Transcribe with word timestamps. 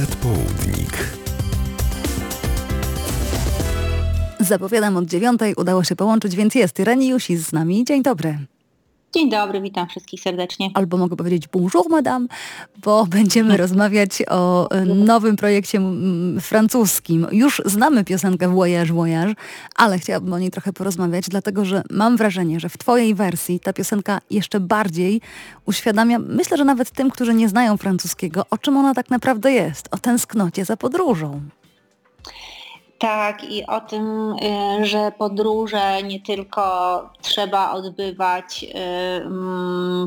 Przedpołudnik. 0.00 1.08
Zapowiadam 4.40 4.96
od 4.96 5.04
dziewiątej, 5.04 5.54
udało 5.54 5.84
się 5.84 5.96
połączyć, 5.96 6.36
więc 6.36 6.54
jest 6.54 6.78
Reni 6.78 7.08
Jusis 7.08 7.46
z 7.46 7.52
nami. 7.52 7.84
Dzień 7.84 8.02
dobry. 8.02 8.38
Dzień 9.14 9.30
dobry, 9.30 9.60
witam 9.60 9.88
wszystkich 9.88 10.20
serdecznie. 10.20 10.70
Albo 10.74 10.96
mogę 10.96 11.16
powiedzieć 11.16 11.48
bonjour 11.48 11.90
madame, 11.90 12.26
bo 12.84 13.06
będziemy 13.16 13.56
rozmawiać 13.64 14.10
o 14.28 14.70
e, 14.70 14.84
nowym 14.84 15.36
projekcie 15.36 15.80
francuskim. 16.40 17.26
Już 17.32 17.62
znamy 17.64 18.04
piosenkę 18.04 18.48
Voyage, 18.48 18.92
Voyage, 18.92 19.34
ale 19.76 19.98
chciałabym 19.98 20.32
o 20.32 20.38
niej 20.38 20.50
trochę 20.50 20.72
porozmawiać, 20.72 21.28
dlatego 21.28 21.64
że 21.64 21.82
mam 21.90 22.16
wrażenie, 22.16 22.60
że 22.60 22.68
w 22.68 22.78
twojej 22.78 23.14
wersji 23.14 23.60
ta 23.60 23.72
piosenka 23.72 24.20
jeszcze 24.30 24.60
bardziej 24.60 25.20
uświadamia, 25.66 26.18
myślę, 26.18 26.56
że 26.56 26.64
nawet 26.64 26.90
tym, 26.90 27.10
którzy 27.10 27.34
nie 27.34 27.48
znają 27.48 27.76
francuskiego, 27.76 28.46
o 28.50 28.58
czym 28.58 28.76
ona 28.76 28.94
tak 28.94 29.10
naprawdę 29.10 29.52
jest, 29.52 29.88
o 29.90 29.98
tęsknocie 29.98 30.64
za 30.64 30.76
podróżą. 30.76 31.40
Tak, 33.00 33.44
i 33.44 33.66
o 33.66 33.80
tym, 33.80 34.32
y, 34.32 34.84
że 34.86 35.12
podróże 35.18 36.02
nie 36.02 36.20
tylko 36.20 36.62
trzeba 37.22 37.72
odbywać 37.72 38.64
y, 38.64 38.78
mm, 39.24 40.06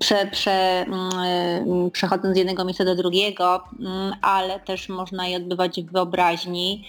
prze, 0.00 0.26
prze, 0.26 0.86
mm, 0.86 1.90
przechodząc 1.90 2.34
z 2.34 2.38
jednego 2.38 2.64
miejsca 2.64 2.84
do 2.84 2.94
drugiego, 2.94 3.64
mm, 3.80 4.12
ale 4.22 4.60
też 4.60 4.88
można 4.88 5.26
je 5.26 5.36
odbywać 5.36 5.82
w 5.82 5.92
wyobraźni. 5.92 6.84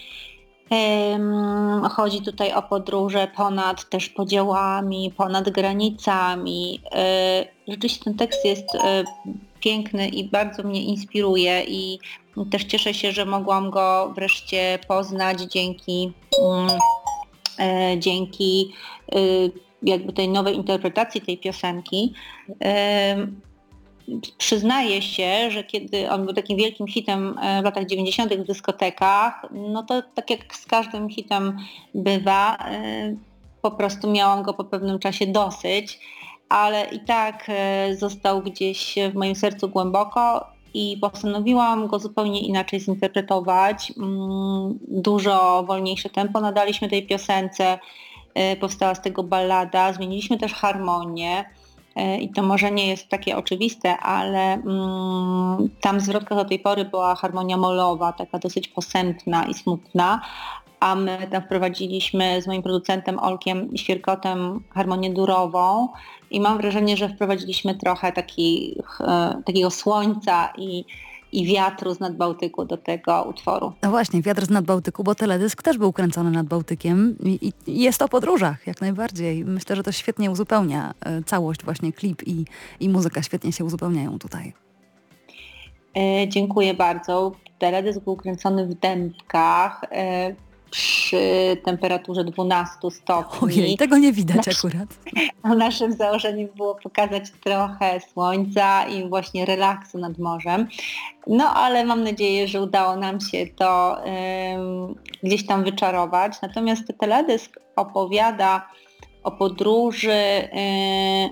Chodzi 1.90 2.22
tutaj 2.22 2.52
o 2.52 2.62
podróże 2.62 3.28
ponad 3.36 3.88
też 3.88 4.08
podziałami, 4.08 5.12
ponad 5.16 5.50
granicami. 5.50 6.80
Y, 7.66 7.72
rzeczywiście 7.72 8.04
ten 8.04 8.14
tekst 8.14 8.44
jest 8.44 8.66
piękny 9.60 10.08
i 10.08 10.24
bardzo 10.24 10.62
mnie 10.62 10.84
inspiruje 10.84 11.64
i 11.68 11.98
też 12.50 12.64
cieszę 12.64 12.94
się, 12.94 13.12
że 13.12 13.24
mogłam 13.24 13.70
go 13.70 14.12
wreszcie 14.14 14.78
poznać 14.88 15.40
dzięki, 15.40 16.12
mm, 16.42 16.70
e, 17.58 17.98
dzięki 17.98 18.72
e, 19.12 19.18
jakby 19.82 20.12
tej 20.12 20.28
nowej 20.28 20.56
interpretacji 20.56 21.20
tej 21.20 21.38
piosenki. 21.38 22.12
E, 22.64 23.26
przyznaję 24.38 25.02
się, 25.02 25.50
że 25.50 25.64
kiedy 25.64 26.10
on 26.10 26.24
był 26.24 26.34
takim 26.34 26.56
wielkim 26.56 26.86
hitem 26.86 27.34
w 27.60 27.64
latach 27.64 27.86
90. 27.86 28.34
w 28.34 28.46
dyskotekach, 28.46 29.46
no 29.52 29.82
to 29.82 30.02
tak 30.14 30.30
jak 30.30 30.56
z 30.56 30.66
każdym 30.66 31.10
hitem 31.10 31.58
bywa, 31.94 32.58
po 33.62 33.70
prostu 33.70 34.10
miałam 34.10 34.42
go 34.42 34.54
po 34.54 34.64
pewnym 34.64 34.98
czasie 34.98 35.26
dosyć, 35.26 35.98
ale 36.48 36.84
i 36.84 37.00
tak 37.00 37.50
został 37.98 38.42
gdzieś 38.42 38.94
w 39.12 39.14
moim 39.14 39.34
sercu 39.34 39.68
głęboko 39.68 40.56
i 40.76 40.96
postanowiłam 41.00 41.86
go 41.86 41.98
zupełnie 41.98 42.40
inaczej 42.40 42.80
zinterpretować. 42.80 43.92
Mm, 43.96 44.78
dużo 44.88 45.64
wolniejsze 45.66 46.10
tempo 46.10 46.40
nadaliśmy 46.40 46.88
tej 46.88 47.06
piosence, 47.06 47.78
e, 48.34 48.56
powstała 48.56 48.94
z 48.94 49.00
tego 49.00 49.22
ballada, 49.22 49.92
zmieniliśmy 49.92 50.38
też 50.38 50.54
harmonię 50.54 51.44
e, 51.96 52.18
i 52.18 52.32
to 52.32 52.42
może 52.42 52.70
nie 52.70 52.88
jest 52.88 53.08
takie 53.08 53.36
oczywiste, 53.36 53.98
ale 53.98 54.52
mm, 54.52 55.68
tam 55.80 56.00
zwrotka 56.00 56.34
do 56.34 56.44
tej 56.44 56.58
pory 56.58 56.84
była 56.84 57.14
harmonia 57.14 57.56
molowa, 57.56 58.12
taka 58.12 58.38
dosyć 58.38 58.68
posępna 58.68 59.44
i 59.44 59.54
smutna, 59.54 60.20
a 60.80 60.94
my 60.94 61.28
tam 61.30 61.42
wprowadziliśmy 61.42 62.42
z 62.42 62.46
moim 62.46 62.62
producentem 62.62 63.18
Olkiem 63.18 63.76
Świerkotem 63.76 64.60
harmonię 64.70 65.10
durową 65.10 65.88
i 66.30 66.40
mam 66.40 66.58
wrażenie, 66.58 66.96
że 66.96 67.08
wprowadziliśmy 67.08 67.74
trochę 67.74 68.12
takich, 68.12 69.00
e, 69.00 69.42
takiego 69.46 69.70
słońca 69.70 70.52
i, 70.58 70.84
i 71.32 71.46
wiatru 71.46 71.94
z 71.94 72.00
Nadbałtyku 72.00 72.64
do 72.64 72.76
tego 72.76 73.22
utworu. 73.22 73.72
No 73.82 73.90
właśnie, 73.90 74.22
wiatr 74.22 74.46
z 74.46 74.50
Nadbałtyku, 74.50 75.04
bo 75.04 75.14
teledysk 75.14 75.62
też 75.62 75.78
był 75.78 75.92
kręcony 75.92 76.30
nad 76.30 76.46
Bałtykiem 76.46 77.16
i, 77.22 77.52
i 77.66 77.80
jest 77.82 78.02
o 78.02 78.08
podróżach 78.08 78.66
jak 78.66 78.80
najbardziej. 78.80 79.44
Myślę, 79.44 79.76
że 79.76 79.82
to 79.82 79.92
świetnie 79.92 80.30
uzupełnia 80.30 80.94
e, 81.00 81.22
całość, 81.22 81.64
właśnie 81.64 81.92
klip 81.92 82.22
i, 82.26 82.44
i 82.80 82.88
muzyka 82.88 83.22
świetnie 83.22 83.52
się 83.52 83.64
uzupełniają 83.64 84.18
tutaj. 84.18 84.52
E, 85.96 86.28
dziękuję 86.28 86.74
bardzo. 86.74 87.32
Teledysk 87.58 88.00
był 88.00 88.16
kręcony 88.16 88.66
w 88.66 88.74
Dębkach. 88.74 89.80
Przy 90.70 91.56
temperaturze 91.64 92.24
12 92.24 92.72
stopni. 92.90 93.38
Ojej, 93.42 93.76
tego 93.76 93.98
nie 93.98 94.12
widać 94.12 94.46
Nasz, 94.46 94.58
akurat. 94.58 94.88
Naszym 95.58 95.92
założeniem 95.92 96.48
było 96.56 96.74
pokazać 96.74 97.24
trochę 97.44 98.00
słońca 98.12 98.86
i 98.86 99.08
właśnie 99.08 99.44
relaksu 99.44 99.98
nad 99.98 100.18
morzem. 100.18 100.68
No 101.26 101.54
ale 101.54 101.84
mam 101.84 102.04
nadzieję, 102.04 102.48
że 102.48 102.62
udało 102.62 102.96
nam 102.96 103.20
się 103.20 103.46
to 103.56 103.98
um, 104.04 104.94
gdzieś 105.22 105.46
tam 105.46 105.64
wyczarować. 105.64 106.32
Natomiast 106.42 106.92
teledysk 106.98 107.60
opowiada 107.76 108.68
o 109.22 109.30
podróży 109.30 110.48
um, 110.52 111.30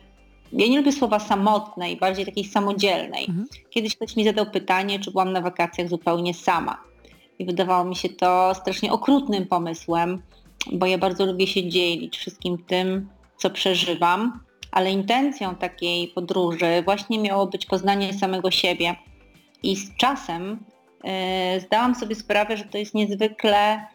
ja 0.53 0.67
nie 0.69 0.79
lubię 0.79 0.93
słowa 0.93 1.19
samotnej, 1.19 1.97
bardziej 1.97 2.27
takiej 2.27 2.45
samodzielnej. 2.45 3.25
Mhm. 3.29 3.47
Kiedyś 3.71 3.97
ktoś 3.97 4.17
mi 4.17 4.25
zadał 4.25 4.47
pytanie, 4.47 5.01
czy 5.01 5.11
byłam 5.11 5.33
na 5.33 5.41
wakacjach 5.41 5.89
zupełnie 5.89 6.35
sama 6.35 6.94
i 7.39 7.45
wydawało 7.45 7.85
mi 7.85 7.97
się 7.97 8.09
to 8.09 8.55
strasznie 8.55 8.93
okrutnym 8.93 9.47
pomysłem, 9.47 10.23
bo 10.73 10.87
ja 10.87 10.99
bardzo 10.99 11.27
lubię 11.27 11.47
się 11.47 11.69
dzielić 11.69 12.19
wszystkim 12.19 12.59
tym, 12.67 13.09
co 13.37 13.51
przeżywam, 13.51 14.41
ale 14.73 14.93
intencją 14.93 15.55
takiej 15.55 16.09
podróży 16.09 16.83
właśnie 16.85 17.19
miało 17.19 17.47
być 17.47 17.67
poznanie 17.67 18.15
samego 18.15 18.51
siebie. 18.51 18.97
I 19.63 19.77
z 19.77 19.97
czasem 19.97 20.65
yy, 21.05 21.11
zdałam 21.61 21.95
sobie 21.95 22.15
sprawę, 22.15 22.57
że 22.57 22.65
to 22.65 22.79
jest 22.79 22.95
niezwykle 22.95 23.87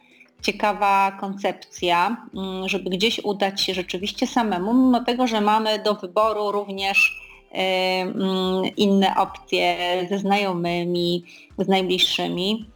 ciekawa 0.41 1.17
koncepcja, 1.19 2.27
yy, 2.33 2.69
żeby 2.69 2.89
gdzieś 2.89 3.19
udać 3.23 3.61
się 3.61 3.73
rzeczywiście 3.73 4.27
samemu, 4.27 4.73
mimo 4.73 5.03
tego, 5.03 5.27
że 5.27 5.41
mamy 5.41 5.79
do 5.79 5.95
wyboru 5.95 6.51
również 6.51 7.21
yy, 7.51 8.69
inne 8.69 9.15
opcje 9.17 9.77
ze 10.09 10.19
znajomymi, 10.19 11.23
z 11.57 11.67
najbliższymi. 11.67 12.69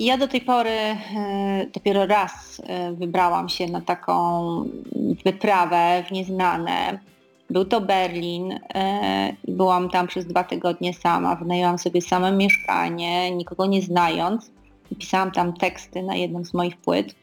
Ja 0.00 0.16
do 0.16 0.28
tej 0.28 0.40
pory 0.40 0.70
e, 0.70 0.96
dopiero 1.72 2.06
raz 2.06 2.62
e, 2.64 2.92
wybrałam 2.92 3.48
się 3.48 3.66
na 3.66 3.80
taką 3.80 4.64
wyprawę 5.24 6.04
w 6.08 6.12
nieznane. 6.12 6.98
Był 7.50 7.64
to 7.64 7.80
Berlin 7.80 8.58
e, 8.74 9.36
byłam 9.48 9.90
tam 9.90 10.06
przez 10.06 10.26
dwa 10.26 10.44
tygodnie 10.44 10.94
sama. 10.94 11.36
Wynajęłam 11.36 11.78
sobie 11.78 12.02
same 12.02 12.32
mieszkanie, 12.32 13.30
nikogo 13.30 13.66
nie 13.66 13.82
znając 13.82 14.50
i 14.90 14.96
pisałam 14.96 15.30
tam 15.30 15.52
teksty 15.52 16.02
na 16.02 16.16
jednym 16.16 16.44
z 16.44 16.54
moich 16.54 16.76
płyt. 16.76 17.14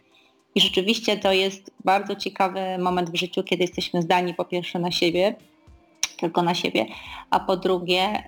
I 0.55 0.61
rzeczywiście 0.61 1.17
to 1.17 1.31
jest 1.31 1.71
bardzo 1.85 2.15
ciekawy 2.15 2.59
moment 2.79 3.09
w 3.09 3.15
życiu, 3.15 3.43
kiedy 3.43 3.63
jesteśmy 3.63 4.01
zdani 4.01 4.33
po 4.33 4.45
pierwsze 4.45 4.79
na 4.79 4.91
siebie, 4.91 5.35
tylko 6.19 6.41
na 6.41 6.53
siebie, 6.53 6.85
a 7.29 7.39
po 7.39 7.57
drugie 7.57 8.23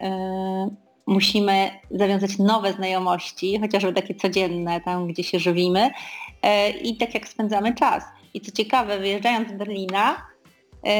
musimy 1.09 1.71
zawiązać 1.91 2.37
nowe 2.37 2.73
znajomości, 2.73 3.59
chociażby 3.59 3.93
takie 3.93 4.15
codzienne, 4.15 4.81
tam 4.81 5.07
gdzie 5.07 5.23
się 5.23 5.39
żywimy 5.39 5.89
e, 6.41 6.69
i 6.69 6.97
tak 6.97 7.13
jak 7.13 7.27
spędzamy 7.27 7.75
czas. 7.75 8.03
I 8.33 8.41
co 8.41 8.51
ciekawe, 8.51 8.99
wyjeżdżając 8.99 9.49
z 9.49 9.53
Berlina, 9.53 10.15
e, 10.85 10.91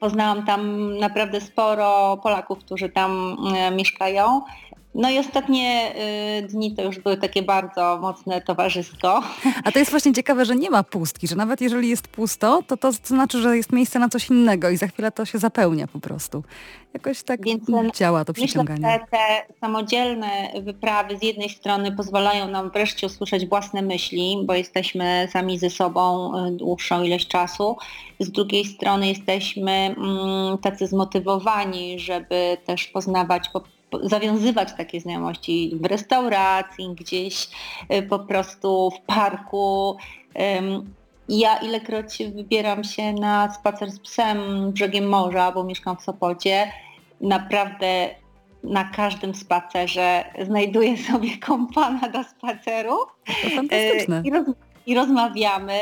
poznałam 0.00 0.46
tam 0.46 0.90
naprawdę 0.98 1.40
sporo 1.40 2.16
Polaków, 2.22 2.58
którzy 2.58 2.88
tam 2.88 3.36
e, 3.56 3.70
mieszkają 3.70 4.40
no 4.94 5.10
i 5.10 5.18
ostatnie 5.18 5.92
y, 6.38 6.42
dni 6.42 6.74
to 6.74 6.82
już 6.82 6.98
były 6.98 7.16
takie 7.16 7.42
bardzo 7.42 7.98
mocne 8.02 8.40
towarzysko. 8.40 9.22
A 9.64 9.72
to 9.72 9.78
jest 9.78 9.90
właśnie 9.90 10.12
ciekawe, 10.12 10.44
że 10.44 10.56
nie 10.56 10.70
ma 10.70 10.82
pustki, 10.82 11.28
że 11.28 11.36
nawet 11.36 11.60
jeżeli 11.60 11.88
jest 11.88 12.08
pusto, 12.08 12.62
to 12.66 12.76
to 12.76 12.92
znaczy, 12.92 13.40
że 13.40 13.56
jest 13.56 13.72
miejsce 13.72 13.98
na 13.98 14.08
coś 14.08 14.30
innego 14.30 14.70
i 14.70 14.76
za 14.76 14.86
chwilę 14.86 15.12
to 15.12 15.24
się 15.24 15.38
zapełnia 15.38 15.86
po 15.86 16.00
prostu. 16.00 16.42
Jakoś 16.94 17.22
tak 17.22 17.44
Więc 17.44 17.64
działa 17.94 18.24
to 18.24 18.32
przyciąganie. 18.32 18.80
Myślę, 18.80 18.98
że 19.00 19.06
te 19.10 19.54
samodzielne 19.60 20.52
wyprawy 20.62 21.18
z 21.18 21.22
jednej 21.22 21.48
strony 21.48 21.92
pozwalają 21.92 22.48
nam 22.48 22.70
wreszcie 22.70 23.06
usłyszeć 23.06 23.46
własne 23.46 23.82
myśli, 23.82 24.36
bo 24.44 24.54
jesteśmy 24.54 25.28
sami 25.32 25.58
ze 25.58 25.70
sobą 25.70 26.32
y, 26.46 26.50
dłuższą 26.50 27.02
ilość 27.02 27.28
czasu. 27.28 27.76
Z 28.20 28.30
drugiej 28.30 28.64
strony 28.64 29.08
jesteśmy 29.08 29.72
mm, 29.72 30.58
tacy 30.58 30.86
zmotywowani, 30.86 31.98
żeby 31.98 32.56
też 32.64 32.86
poznawać 32.86 33.48
po 33.48 33.60
zawiązywać 34.02 34.72
takie 34.76 35.00
znajomości 35.00 35.78
w 35.80 35.86
restauracji, 35.86 36.94
gdzieś 36.94 37.48
y, 37.92 38.02
po 38.02 38.18
prostu 38.18 38.90
w 38.90 39.06
parku. 39.06 39.96
Ja 41.28 41.56
ilekroć 41.56 42.18
wybieram 42.34 42.84
się 42.84 43.12
na 43.12 43.52
spacer 43.52 43.90
z 43.90 44.00
psem 44.00 44.38
brzegiem 44.72 45.08
morza, 45.08 45.52
bo 45.52 45.64
mieszkam 45.64 45.96
w 45.96 46.02
Sopocie, 46.02 46.72
naprawdę 47.20 48.10
na 48.64 48.84
każdym 48.84 49.34
spacerze 49.34 50.24
znajduję 50.46 50.96
sobie 51.12 51.38
kompana 51.38 52.08
do 52.08 52.24
spaceru. 52.24 52.96
To 53.42 53.50
fantastyczne. 53.56 54.22
I, 54.24 54.30
roz, 54.30 54.46
I 54.86 54.94
rozmawiamy. 54.94 55.80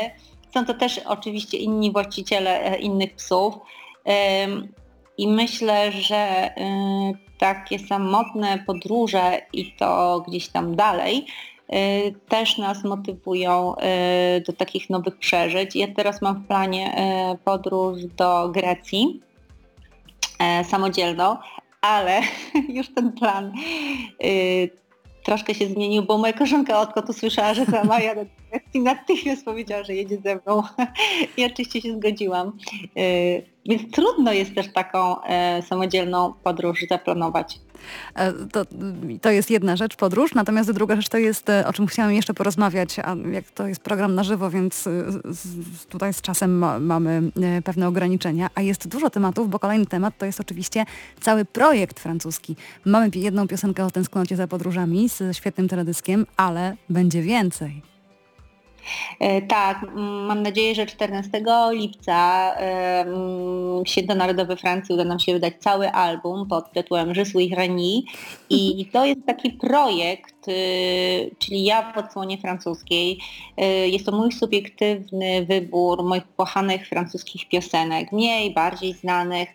Są 0.53 0.65
to 0.65 0.73
też 0.73 0.97
oczywiście 0.97 1.57
inni 1.57 1.91
właściciele 1.91 2.61
e, 2.61 2.79
innych 2.79 3.15
psów. 3.15 3.53
I 5.17 5.27
myślę, 5.27 5.91
że 5.91 6.49
takie 7.37 7.79
samotne 7.79 8.63
podróże 8.67 9.41
i 9.53 9.71
to 9.71 10.23
gdzieś 10.27 10.47
tam 10.47 10.75
dalej 10.75 11.25
też 12.29 12.57
nas 12.57 12.83
motywują 12.83 13.75
do 14.47 14.53
takich 14.53 14.89
nowych 14.89 15.17
przeżyć. 15.17 15.75
Ja 15.75 15.87
teraz 15.95 16.21
mam 16.21 16.35
w 16.35 16.47
planie 16.47 16.95
podróż 17.43 18.05
do 18.17 18.49
Grecji 18.49 19.21
samodzielną, 20.63 21.37
ale 21.81 22.21
już 22.77 22.93
ten 22.95 23.11
plan 23.11 23.53
troszkę 25.23 25.53
się 25.53 25.67
zmienił, 25.67 26.03
bo 26.03 26.17
moja 26.17 26.33
koleżanka 26.33 26.81
odkąd 26.81 27.09
usłyszała, 27.09 27.53
że 27.53 27.65
to 27.65 27.83
Maja 27.83 28.15
i 28.73 28.79
natychmiast 28.79 29.45
powiedziała, 29.45 29.83
że 29.83 29.95
jedzie 29.95 30.17
ze 30.17 30.35
mną. 30.35 30.63
I 31.37 31.45
oczywiście 31.45 31.81
się 31.81 31.93
zgodziłam. 31.93 32.57
Y, 32.97 33.45
więc 33.65 33.91
trudno 33.91 34.33
jest 34.33 34.55
też 34.55 34.73
taką 34.73 35.23
e, 35.23 35.61
samodzielną 35.61 36.33
podróż 36.43 36.85
zaplanować. 36.89 37.59
E, 38.15 38.33
to, 38.33 38.65
to 39.21 39.31
jest 39.31 39.49
jedna 39.49 39.75
rzecz, 39.75 39.95
podróż, 39.95 40.33
natomiast 40.33 40.71
druga 40.71 40.95
rzecz 40.95 41.09
to 41.09 41.17
jest, 41.17 41.49
e, 41.49 41.67
o 41.67 41.73
czym 41.73 41.87
chciałam 41.87 42.13
jeszcze 42.13 42.33
porozmawiać, 42.33 42.99
a 42.99 43.15
jak 43.31 43.51
to 43.51 43.67
jest 43.67 43.81
program 43.81 44.15
na 44.15 44.23
żywo, 44.23 44.49
więc 44.49 44.89
tutaj 45.89 46.13
z 46.13 46.21
czasem 46.21 46.57
ma, 46.57 46.79
mamy 46.79 47.21
pewne 47.63 47.87
ograniczenia, 47.87 48.49
a 48.55 48.61
jest 48.61 48.87
dużo 48.87 49.09
tematów, 49.09 49.49
bo 49.49 49.59
kolejny 49.59 49.85
temat 49.85 50.17
to 50.17 50.25
jest 50.25 50.39
oczywiście 50.39 50.85
cały 51.21 51.45
projekt 51.45 51.99
francuski. 51.99 52.55
Mamy 52.85 53.09
jedną 53.15 53.47
piosenkę 53.47 53.85
o 53.85 53.91
tęsknocie 53.91 54.35
za 54.35 54.47
podróżami 54.47 55.09
z 55.09 55.37
świetnym 55.37 55.67
teledyskiem, 55.67 56.25
ale 56.37 56.75
będzie 56.89 57.21
więcej. 57.21 57.92
E, 59.19 59.41
tak, 59.41 59.85
mam 60.27 60.41
nadzieję, 60.41 60.75
że 60.75 60.85
14 60.85 61.43
lipca 61.71 62.51
Świętonarodowy 63.85 64.55
Francji 64.55 64.95
uda 64.95 65.03
nam 65.03 65.19
się 65.19 65.33
wydać 65.33 65.53
cały 65.59 65.91
album 65.91 66.47
pod 66.47 66.71
tytułem 66.71 67.13
Je 67.15 67.25
suis 67.25 67.53
Reni 67.53 68.05
i 68.49 68.85
to 68.93 69.05
jest 69.05 69.25
taki 69.25 69.51
projekt, 69.51 70.47
y, 70.47 71.35
czyli 71.39 71.63
ja 71.63 71.93
w 71.93 71.97
odsłonie 71.97 72.37
francuskiej. 72.37 73.19
Jest 73.85 74.05
to 74.05 74.11
mój 74.11 74.31
subiektywny 74.31 75.45
wybór 75.45 76.03
moich 76.03 76.35
kochanych 76.37 76.87
francuskich 76.87 77.49
piosenek, 77.49 78.11
mniej, 78.11 78.53
bardziej 78.53 78.93
znanych. 78.93 79.49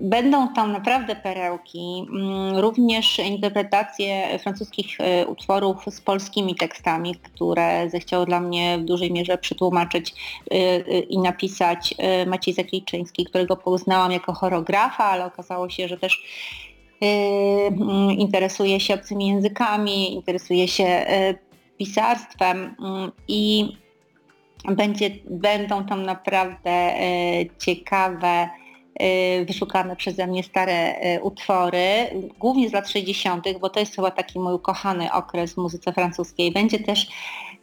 Będą 0.00 0.54
tam 0.54 0.72
naprawdę 0.72 1.16
perełki, 1.16 2.06
mm, 2.10 2.58
również 2.58 3.18
interpretacje 3.18 4.38
francuskich 4.38 5.00
e, 5.00 5.26
utworów 5.26 5.84
z 5.90 6.00
polskimi 6.00 6.54
tekstami, 6.54 7.14
które 7.14 7.90
zechciał 7.90 8.26
dla 8.26 8.40
mnie 8.40 8.78
w 8.78 8.84
dużej 8.84 9.12
mierze 9.12 9.38
przetłumaczyć 9.38 10.14
e, 10.50 10.54
e, 10.54 11.00
i 11.00 11.18
napisać 11.18 11.94
Maciej 12.26 12.54
Zakliczyński, 12.54 13.24
którego 13.24 13.56
poznałam 13.56 14.12
jako 14.12 14.32
choreografa, 14.32 15.04
ale 15.04 15.24
okazało 15.24 15.68
się, 15.68 15.88
że 15.88 15.96
też 15.96 16.22
mm, 17.00 18.10
interesuje 18.10 18.80
się 18.80 18.94
obcymi 18.94 19.28
językami, 19.28 20.14
interesuje 20.14 20.68
się 20.68 21.06
pisarstwem 21.78 22.74
mm, 22.80 23.12
i 23.28 23.68
będzie, 24.64 25.10
będą 25.30 25.84
tam 25.84 26.02
naprawdę 26.02 26.70
e, 26.70 27.00
ciekawe, 27.58 28.48
e, 28.94 29.44
wyszukane 29.44 29.96
przeze 29.96 30.26
mnie 30.26 30.42
stare 30.42 30.94
e, 30.98 31.20
utwory, 31.20 31.86
głównie 32.38 32.68
z 32.68 32.72
lat 32.72 32.88
60., 32.88 33.44
bo 33.60 33.70
to 33.70 33.80
jest 33.80 33.96
chyba 33.96 34.10
taki 34.10 34.40
mój 34.40 34.54
ukochany 34.54 35.12
okres 35.12 35.54
w 35.54 35.56
muzyce 35.56 35.92
francuskiej. 35.92 36.52
Będzie 36.52 36.78
też, 36.78 37.06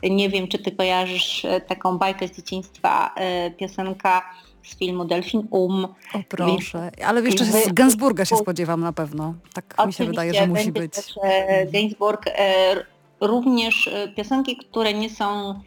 nie 0.04 0.30
wiem 0.30 0.48
czy 0.48 0.60
ty 0.60 0.72
kojarzysz 0.72 1.45
taką 1.68 1.98
bajkę 1.98 2.28
z 2.28 2.36
dzieciństwa, 2.36 3.16
piosenka 3.57 4.22
z 4.63 4.78
filmu 4.78 5.06
Delfin 5.06 5.48
Um. 5.51 5.86
O 5.86 6.19
proszę, 6.30 6.92
ale 7.06 7.22
jeszcze 7.22 7.46
z 7.46 7.74
Gainsbourga 7.74 8.25
się 8.25 8.36
spodziewam 8.36 8.81
na 8.81 8.94
pewno. 8.94 9.34
Tak 9.54 9.86
mi 9.88 9.94
się 9.94 10.06
wydaje, 10.06 10.34
że 10.34 10.48
musi 10.48 10.72
być. 10.72 10.94
Też, 10.94 11.16
Gainsbourg, 11.72 12.25
również 13.22 13.89
piosenki, 14.16 14.57
które 14.57 14.94
nie 14.94 15.10
są 15.10 15.60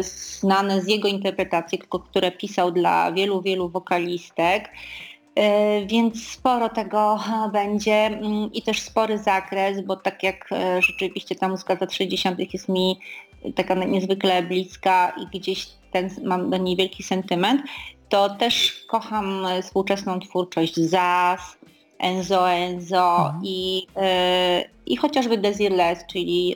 znane 0.00 0.80
z 0.80 0.88
jego 0.88 1.08
interpretacji, 1.08 1.78
które 2.10 2.32
pisał 2.32 2.72
dla 2.72 3.12
wielu, 3.12 3.42
wielu 3.42 3.68
wokalistek. 3.68 4.70
E, 5.36 5.86
więc 5.86 6.28
sporo 6.28 6.68
tego 6.68 7.18
będzie 7.52 7.92
mm, 7.92 8.52
i 8.52 8.62
też 8.62 8.82
spory 8.82 9.18
zakres, 9.18 9.80
bo 9.80 9.96
tak 9.96 10.22
jak 10.22 10.52
e, 10.52 10.82
rzeczywiście 10.82 11.34
ta 11.34 11.48
muzyka 11.48 11.76
lat 11.80 11.92
60. 11.92 12.52
jest 12.52 12.68
mi 12.68 12.98
taka 13.54 13.74
niezwykle 13.74 14.42
bliska 14.42 15.12
i 15.22 15.38
gdzieś 15.38 15.66
ten, 15.92 16.10
mam 16.24 16.50
do 16.50 16.56
niej 16.56 16.76
wielki 16.76 17.02
sentyment, 17.02 17.62
to 18.08 18.30
też 18.30 18.84
kocham 18.88 19.46
współczesną 19.62 20.20
twórczość 20.20 20.76
Zaz, 20.76 21.58
Enzo 21.98 22.50
Enzo 22.50 23.26
mhm. 23.26 23.40
i, 23.44 23.86
i 24.86 24.96
chociażby 24.96 25.38
Desireless, 25.38 26.06
czyli 26.06 26.54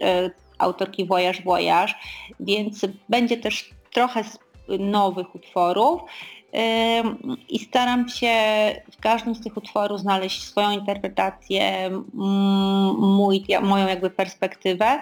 autorki 0.61 1.07
Voyage 1.07 1.43
Voyage, 1.43 1.95
więc 2.41 2.87
będzie 3.09 3.37
też 3.37 3.71
trochę 3.93 4.25
nowych 4.79 5.35
utworów 5.35 6.01
i 7.49 7.59
staram 7.59 8.09
się 8.09 8.35
w 8.93 9.01
każdym 9.01 9.35
z 9.35 9.41
tych 9.41 9.57
utworów 9.57 10.01
znaleźć 10.01 10.43
swoją 10.43 10.71
interpretację, 10.71 11.91
mój, 12.99 13.45
moją 13.62 13.89
jakby 13.89 14.11
perspektywę 14.11 15.01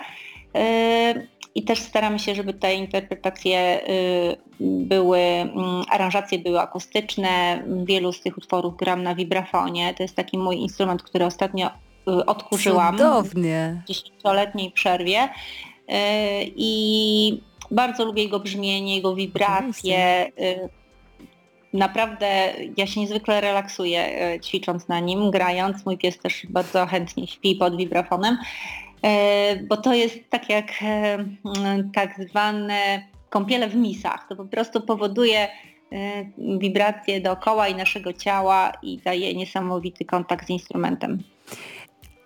i 1.54 1.62
też 1.62 1.78
staramy 1.78 2.18
się, 2.18 2.34
żeby 2.34 2.54
te 2.54 2.74
interpretacje 2.74 3.88
y, 3.88 4.36
były, 4.60 5.20
aranżacje 5.90 6.38
były 6.38 6.60
akustyczne. 6.60 7.62
Wielu 7.84 8.12
z 8.12 8.20
tych 8.20 8.38
utworów 8.38 8.76
gram 8.76 9.02
na 9.02 9.14
vibrafonie. 9.14 9.94
To 9.94 10.02
jest 10.02 10.16
taki 10.16 10.38
mój 10.38 10.56
instrument, 10.56 11.02
który 11.02 11.24
ostatnio 11.24 11.70
odkurzyłam 12.26 12.98
Cudownie. 12.98 13.82
w 13.84 13.88
dziesięcioletniej 13.88 14.70
przerwie 14.70 15.24
y, 15.24 15.28
i 16.56 17.42
bardzo 17.70 18.04
lubię 18.04 18.22
jego 18.22 18.40
brzmienie, 18.40 18.96
jego 18.96 19.14
wibracje. 19.14 20.26
Y, 20.26 20.68
naprawdę 21.72 22.52
ja 22.76 22.86
się 22.86 23.00
niezwykle 23.00 23.40
relaksuję 23.40 24.10
ćwicząc 24.44 24.88
na 24.88 25.00
nim, 25.00 25.30
grając. 25.30 25.86
Mój 25.86 25.98
pies 25.98 26.18
też 26.18 26.46
bardzo 26.48 26.86
chętnie 26.86 27.26
śpi 27.26 27.54
pod 27.54 27.76
wibrafonem, 27.76 28.38
bo 29.68 29.76
to 29.76 29.94
jest 29.94 30.18
tak 30.30 30.50
jak 30.50 30.66
tak 31.94 32.20
zwane 32.28 33.02
kąpiele 33.30 33.68
w 33.68 33.76
misach. 33.76 34.26
To 34.28 34.36
po 34.36 34.44
prostu 34.44 34.80
powoduje 34.80 35.48
wibracje 36.38 37.20
dookoła 37.20 37.68
i 37.68 37.74
naszego 37.74 38.12
ciała 38.12 38.72
i 38.82 38.98
daje 38.98 39.34
niesamowity 39.34 40.04
kontakt 40.04 40.46
z 40.46 40.50
instrumentem. 40.50 41.22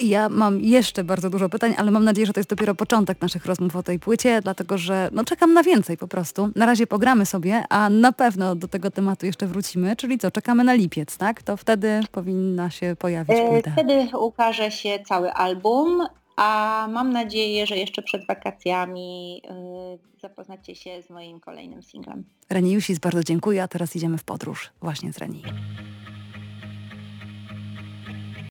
Ja 0.01 0.29
mam 0.29 0.61
jeszcze 0.61 1.05
bardzo 1.05 1.31
dużo 1.31 1.49
pytań, 1.49 1.75
ale 1.79 1.91
mam 1.91 2.05
nadzieję, 2.05 2.27
że 2.27 2.33
to 2.33 2.41
jest 2.41 2.51
dopiero 2.51 2.75
początek 2.75 3.21
naszych 3.21 3.47
rozmów 3.47 3.77
o 3.77 3.83
tej 3.83 3.99
płycie, 3.99 4.41
dlatego 4.43 4.79
że 4.79 5.09
no, 5.13 5.25
czekam 5.25 5.53
na 5.53 5.63
więcej 5.63 5.97
po 5.97 6.09
prostu. 6.09 6.51
Na 6.57 6.67
razie 6.67 6.87
pogramy 6.87 7.27
sobie, 7.27 7.65
a 7.69 7.91
na 7.91 8.13
pewno 8.13 8.55
do 8.55 8.69
tego 8.69 8.91
tematu 8.91 9.27
jeszcze 9.27 9.47
wrócimy, 9.47 9.97
czyli 9.97 10.19
co, 10.19 10.31
czekamy 10.31 10.65
na 10.65 10.75
lipiec, 10.75 11.17
tak? 11.17 11.43
To 11.43 11.57
wtedy 11.57 12.01
powinna 12.13 12.71
się 12.71 12.97
pojawić 12.99 13.39
e, 13.39 13.49
płyta. 13.49 13.71
Wtedy 13.71 14.09
ukaże 14.19 14.71
się 14.71 14.99
cały 15.09 15.33
album, 15.33 16.03
a 16.37 16.89
mam 16.91 17.13
nadzieję, 17.13 17.67
że 17.67 17.77
jeszcze 17.77 18.03
przed 18.03 18.27
wakacjami 18.27 19.35
yy, 19.35 20.21
zapoznacie 20.21 20.75
się 20.75 21.03
z 21.03 21.11
moim 21.11 21.41
kolejnym 21.41 21.83
singlem. 21.83 22.25
Reni 22.51 22.73
Jusis, 22.73 22.99
bardzo 22.99 23.25
dziękuję, 23.25 23.63
a 23.63 23.69
teraz 23.69 23.97
idziemy 23.97 24.19
w 24.19 24.25
podróż 24.25 24.71
właśnie 24.81 25.13
z 25.13 25.19
Reni. 25.19 25.43